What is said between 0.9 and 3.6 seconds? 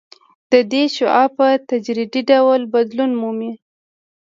شعاع په تدریجي ډول بدلون مومي